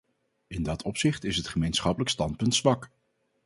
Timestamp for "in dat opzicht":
0.47-1.23